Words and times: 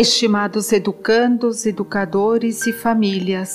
Estimados 0.00 0.72
educandos, 0.72 1.66
educadores 1.66 2.66
e 2.66 2.72
famílias, 2.72 3.52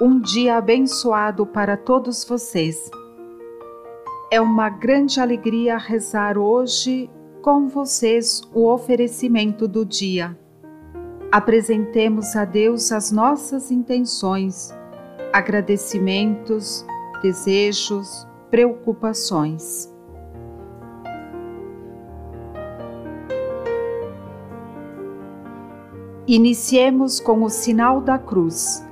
um 0.00 0.20
dia 0.20 0.56
abençoado 0.56 1.44
para 1.44 1.76
todos 1.76 2.24
vocês. 2.24 2.88
É 4.30 4.40
uma 4.40 4.68
grande 4.68 5.18
alegria 5.18 5.76
rezar 5.76 6.38
hoje 6.38 7.10
com 7.42 7.66
vocês 7.66 8.40
o 8.54 8.72
oferecimento 8.72 9.66
do 9.66 9.84
dia. 9.84 10.38
Apresentemos 11.32 12.36
a 12.36 12.44
Deus 12.44 12.92
as 12.92 13.10
nossas 13.10 13.72
intenções, 13.72 14.72
agradecimentos, 15.32 16.86
desejos, 17.20 18.28
preocupações. 18.48 19.92
Iniciemos 26.26 27.20
com 27.20 27.42
o 27.42 27.50
sinal 27.50 28.00
da 28.00 28.18
cruz. 28.18 28.82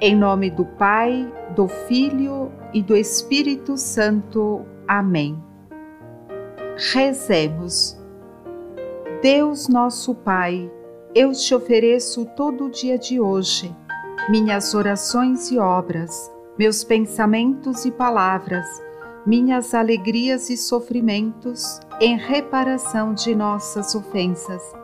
Em 0.00 0.16
nome 0.16 0.50
do 0.50 0.64
Pai, 0.64 1.32
do 1.54 1.68
Filho 1.68 2.50
e 2.72 2.82
do 2.82 2.96
Espírito 2.96 3.76
Santo. 3.76 4.62
Amém. 4.88 5.40
Rezemos. 6.92 7.96
Deus 9.22 9.68
nosso 9.68 10.16
Pai, 10.16 10.68
eu 11.14 11.30
te 11.30 11.54
ofereço 11.54 12.26
todo 12.36 12.64
o 12.64 12.70
dia 12.70 12.98
de 12.98 13.20
hoje, 13.20 13.72
minhas 14.28 14.74
orações 14.74 15.52
e 15.52 15.58
obras, 15.58 16.28
meus 16.58 16.82
pensamentos 16.82 17.84
e 17.84 17.92
palavras, 17.92 18.66
minhas 19.24 19.74
alegrias 19.74 20.50
e 20.50 20.56
sofrimentos, 20.56 21.78
em 22.00 22.18
reparação 22.18 23.14
de 23.14 23.32
nossas 23.32 23.94
ofensas 23.94 24.83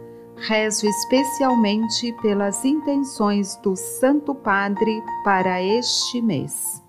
rezo 0.47 0.87
especialmente 0.87 2.13
pelas 2.21 2.65
intenções 2.65 3.55
do 3.57 3.75
Santo 3.75 4.33
Padre 4.33 5.01
para 5.23 5.61
este 5.61 6.21
mês. 6.21 6.81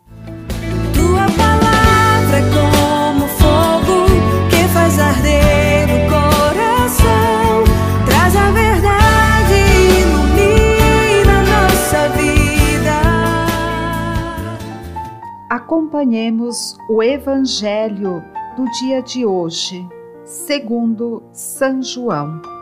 Tua 0.94 1.26
palavra 1.36 2.38
é 2.38 2.42
como 2.50 3.26
fogo 3.28 4.06
que 4.48 4.68
faz 4.72 4.98
arder 4.98 5.86
o 5.88 6.00
coração, 6.08 7.64
traz 8.06 8.34
a 8.36 8.50
verdade 8.52 9.54
e 9.54 10.00
ilumina 10.00 11.42
nossa 11.42 12.08
vida. 12.16 13.00
Acompanhemos 15.50 16.76
o 16.88 17.02
Evangelho 17.02 18.22
do 18.56 18.64
dia 18.80 19.02
de 19.02 19.26
hoje, 19.26 19.86
segundo 20.24 21.22
São 21.32 21.82
João. 21.82 22.61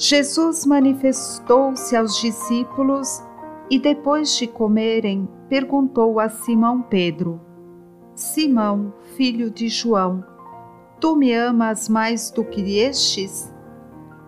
Jesus 0.00 0.64
manifestou-se 0.64 1.96
aos 1.96 2.20
discípulos 2.20 3.20
e, 3.68 3.80
depois 3.80 4.36
de 4.36 4.46
comerem, 4.46 5.28
perguntou 5.48 6.20
a 6.20 6.28
Simão 6.28 6.80
Pedro: 6.80 7.40
Simão, 8.14 8.94
filho 9.16 9.50
de 9.50 9.68
João, 9.68 10.24
tu 11.00 11.16
me 11.16 11.34
amas 11.34 11.88
mais 11.88 12.30
do 12.30 12.44
que 12.44 12.78
estes? 12.78 13.52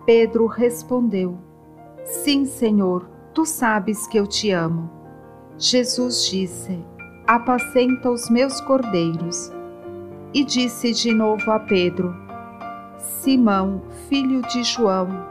Pedro 0.05 0.47
respondeu: 0.47 1.39
Sim, 2.05 2.47
Senhor, 2.47 3.09
tu 3.33 3.47
sabes 3.47 4.09
que 4.09 4.19
eu 4.19 4.27
te 4.27 4.51
amo. 4.51 4.91
Jesus 5.57 6.27
disse: 6.27 6.85
Apacenta 7.29 8.11
os 8.11 8.29
meus 8.29 8.61
cordeiros. 8.61 9.53
E 10.35 10.43
disse 10.43 10.93
de 10.93 11.15
novo 11.15 11.49
a 11.53 11.61
Pedro: 11.61 12.13
Simão, 12.99 13.83
filho 14.09 14.43
de 14.43 14.65
João, 14.65 15.31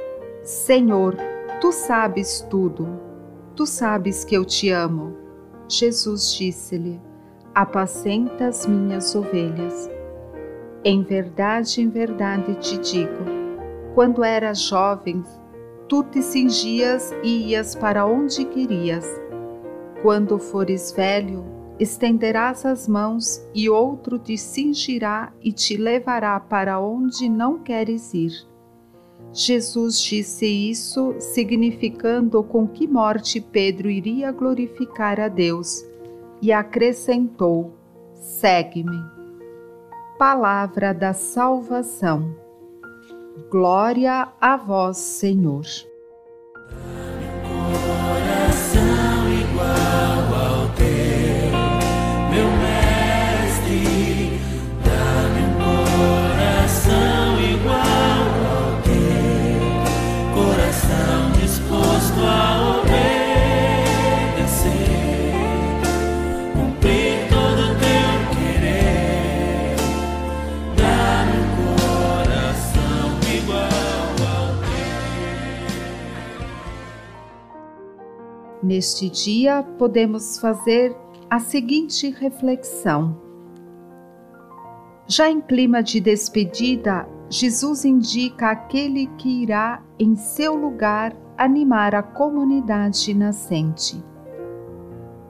Senhor, 0.51 1.15
tu 1.61 1.71
sabes 1.71 2.45
tudo, 2.49 2.85
tu 3.55 3.65
sabes 3.65 4.25
que 4.25 4.35
eu 4.35 4.43
te 4.43 4.69
amo. 4.69 5.15
Jesus 5.65 6.33
disse-lhe: 6.33 6.99
Apacenta 7.55 8.47
as 8.47 8.67
minhas 8.67 9.15
ovelhas. 9.15 9.89
Em 10.83 11.03
verdade, 11.03 11.81
em 11.81 11.87
verdade 11.87 12.53
te 12.55 12.77
digo: 12.79 13.23
quando 13.95 14.25
eras 14.25 14.59
jovem, 14.59 15.23
tu 15.87 16.03
te 16.03 16.21
cingias 16.21 17.13
e 17.23 17.51
ias 17.51 17.73
para 17.73 18.05
onde 18.05 18.43
querias. 18.43 19.07
Quando 20.01 20.37
fores 20.37 20.91
velho, 20.91 21.45
estenderás 21.79 22.65
as 22.65 22.89
mãos 22.89 23.41
e 23.55 23.69
outro 23.69 24.19
te 24.19 24.37
cingirá 24.37 25.31
e 25.41 25.53
te 25.53 25.77
levará 25.77 26.37
para 26.41 26.77
onde 26.77 27.29
não 27.29 27.57
queres 27.57 28.13
ir. 28.13 28.50
Jesus 29.33 30.01
disse 30.01 30.45
isso, 30.45 31.15
significando 31.19 32.43
com 32.43 32.67
que 32.67 32.85
morte 32.85 33.39
Pedro 33.39 33.89
iria 33.89 34.31
glorificar 34.31 35.19
a 35.19 35.27
Deus, 35.27 35.85
e 36.41 36.51
acrescentou: 36.51 37.73
Segue-me. 38.13 38.99
Palavra 40.17 40.93
da 40.93 41.13
salvação. 41.13 42.35
Glória 43.49 44.27
a 44.39 44.57
vós, 44.57 44.97
Senhor. 44.97 45.65
Neste 78.71 79.09
dia, 79.09 79.63
podemos 79.77 80.39
fazer 80.39 80.95
a 81.29 81.39
seguinte 81.39 82.09
reflexão. 82.09 83.19
Já 85.05 85.29
em 85.29 85.41
clima 85.41 85.83
de 85.83 85.99
despedida, 85.99 87.05
Jesus 87.29 87.83
indica 87.83 88.49
aquele 88.49 89.07
que 89.17 89.43
irá, 89.43 89.83
em 89.99 90.15
seu 90.15 90.55
lugar, 90.55 91.13
animar 91.37 91.93
a 91.93 92.01
comunidade 92.01 93.13
nascente. 93.13 94.01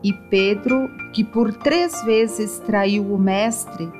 E 0.03 0.13
Pedro, 0.29 0.87
que 1.11 1.23
por 1.23 1.51
três 1.51 1.99
vezes 2.03 2.59
traiu 2.59 3.11
o 3.11 3.17
Mestre, 3.17 3.91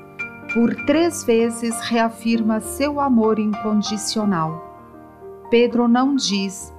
por 0.54 0.76
três 0.86 1.24
vezes 1.24 1.80
reafirma 1.80 2.60
seu 2.60 3.00
amor 3.00 3.40
incondicional. 3.40 5.50
Pedro 5.50 5.88
não 5.88 6.16
diz, 6.16 6.72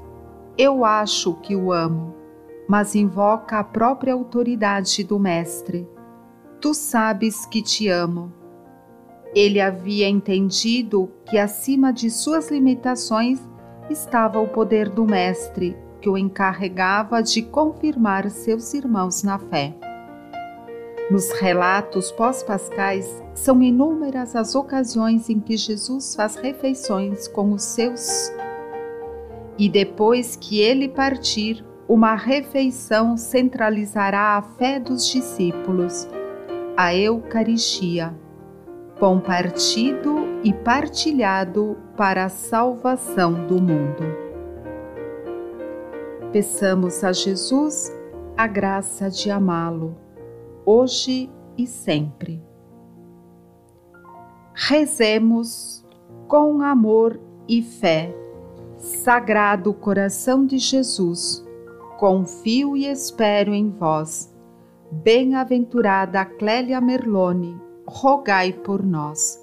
eu 0.56 0.85
acho 0.85 1.35
que 1.41 1.56
o 1.56 1.73
amo 1.73 2.22
mas 2.69 2.94
invoca 2.94 3.59
a 3.59 3.64
própria 3.64 4.14
autoridade 4.14 5.05
do 5.05 5.19
Mestre. 5.19 5.88
Tu 6.61 6.75
sabes 6.75 7.44
que 7.47 7.62
te 7.62 7.88
amo. 7.88 8.32
Ele 9.35 9.61
havia 9.61 10.09
entendido 10.09 11.11
que 11.25 11.38
acima 11.38 11.93
de 11.93 12.11
suas 12.11 12.50
limitações 12.50 13.41
estava 13.91 14.38
o 14.41 14.49
poder 14.49 14.88
do 14.88 15.05
Mestre 15.05 15.76
que 16.03 16.09
o 16.09 16.19
encarregava 16.19 17.23
de 17.23 17.43
confirmar 17.43 18.29
seus 18.29 18.75
irmãos 18.75 19.23
na 19.23 19.38
fé. 19.38 19.75
Nos 21.11 21.31
relatos 21.32 22.11
pós-pascais, 22.11 23.23
são 23.35 23.62
inúmeras 23.62 24.35
as 24.35 24.55
ocasiões 24.55 25.29
em 25.31 25.38
que 25.38 25.56
Jesus 25.56 26.15
faz 26.15 26.37
refeições 26.37 27.29
com 27.29 27.53
os 27.53 27.62
seus. 27.62 28.32
E 29.58 29.69
depois 29.69 30.37
que 30.37 30.61
ele 30.61 30.88
partir, 30.88 31.65
uma 31.93 32.15
refeição 32.15 33.19
centralizará 33.19 34.39
a 34.39 34.43
fé 34.43 34.81
dos 34.81 35.06
discípulos, 35.06 36.09
a 36.75 36.97
Eucaristia, 36.97 38.19
pão 38.99 39.21
partido 39.21 40.41
e 40.43 40.55
partilhado 40.55 41.77
para 41.94 42.25
a 42.25 42.29
salvação 42.31 43.47
do 43.47 43.61
mundo. 43.61 44.05
Peçamos 46.33 47.05
a 47.05 47.12
Jesus 47.12 47.93
a 48.39 48.47
graça 48.47 49.11
de 49.11 49.31
amá-lo, 49.31 49.94
hoje 50.65 51.31
e 51.59 51.67
sempre. 51.67 52.43
Rezemos 54.55 55.85
com 56.27 56.62
amor 56.62 57.21
e 57.47 57.61
fé. 57.61 58.17
Sagrado 58.79 59.75
coração 59.75 60.47
de 60.47 60.56
Jesus, 60.56 61.44
confio 62.03 62.77
e 62.77 62.89
espero 62.89 63.55
em 63.55 63.71
vós. 63.71 64.35
Bem-aventurada 64.91 66.25
Clélia 66.25 66.81
Merlone, 66.81 67.57
rogai 67.87 68.53
por 68.53 68.85
nós. 68.85 69.41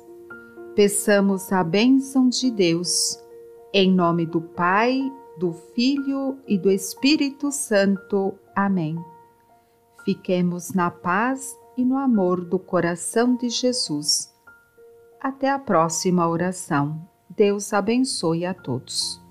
Peçamos 0.76 1.54
a 1.54 1.64
bênção 1.64 2.28
de 2.28 2.52
Deus, 2.52 3.18
em 3.74 3.90
nome 3.90 4.26
do 4.26 4.42
Pai, 4.42 5.00
do 5.38 5.54
Filho 5.54 6.38
e 6.46 6.58
do 6.58 6.70
Espírito 6.70 7.50
Santo. 7.50 8.34
Amém. 8.54 8.98
Fiquemos 10.04 10.74
na 10.74 10.92
paz 10.92 11.58
e 11.78 11.86
no 11.86 11.98
amor 11.98 12.44
do 12.44 12.60
coração 12.60 13.38
de 13.38 13.48
Jesus. 13.48 14.36
Até 15.22 15.50
a 15.50 15.60
próxima 15.60 16.28
oração. 16.28 17.08
Deus 17.30 17.72
abençoe 17.72 18.46
a 18.46 18.54
todos. 18.54 19.29